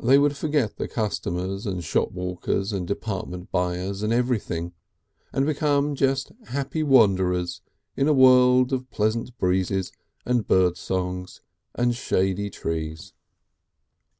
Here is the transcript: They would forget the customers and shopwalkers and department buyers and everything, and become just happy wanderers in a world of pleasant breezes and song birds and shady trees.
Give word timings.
They 0.00 0.18
would 0.18 0.36
forget 0.36 0.74
the 0.76 0.88
customers 0.88 1.66
and 1.68 1.84
shopwalkers 1.84 2.72
and 2.72 2.84
department 2.84 3.52
buyers 3.52 4.02
and 4.02 4.12
everything, 4.12 4.72
and 5.32 5.46
become 5.46 5.94
just 5.94 6.32
happy 6.46 6.82
wanderers 6.82 7.60
in 7.96 8.08
a 8.08 8.12
world 8.12 8.72
of 8.72 8.90
pleasant 8.90 9.38
breezes 9.38 9.92
and 10.26 10.44
song 10.76 11.12
birds 11.28 11.42
and 11.76 11.94
shady 11.94 12.50
trees. 12.50 13.12